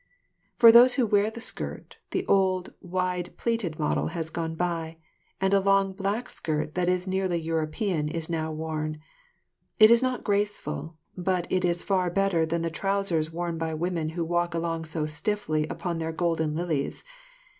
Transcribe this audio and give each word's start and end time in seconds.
For 0.57 0.71
those 0.71 0.95
who 0.95 1.05
wear 1.05 1.29
the 1.29 1.39
skirt, 1.39 1.99
the 2.09 2.25
old, 2.25 2.73
wide 2.81 3.37
pleated 3.37 3.77
model 3.77 4.07
has 4.07 4.31
gone 4.31 4.55
by, 4.55 4.97
and 5.39 5.53
a 5.53 5.59
long 5.59 5.93
black 5.93 6.27
skirt 6.27 6.73
that 6.73 6.89
is 6.89 7.05
nearly 7.05 7.37
European 7.37 8.09
is 8.09 8.27
now 8.27 8.51
worn. 8.51 8.99
It 9.77 9.91
is 9.91 10.01
not 10.01 10.23
graceful, 10.23 10.97
but 11.15 11.45
it 11.51 11.63
is 11.63 11.83
far 11.83 12.09
better 12.09 12.47
than 12.47 12.63
the 12.63 12.71
trousers 12.71 13.31
worn 13.31 13.59
by 13.59 13.75
women 13.75 14.09
who 14.09 14.25
walk 14.25 14.55
along 14.55 14.85
so 14.85 15.05
stiffly 15.05 15.67
upon 15.67 15.99
their 15.99 16.11
"golden 16.11 16.55
lilies." 16.55 17.03